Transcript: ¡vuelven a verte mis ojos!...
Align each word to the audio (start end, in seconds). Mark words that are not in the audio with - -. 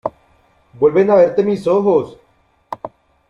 ¡vuelven 0.79 1.11
a 1.11 1.15
verte 1.15 1.43
mis 1.43 1.67
ojos!... 1.67 2.17